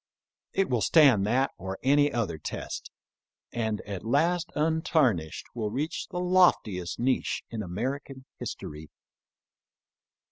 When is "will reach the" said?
5.53-6.17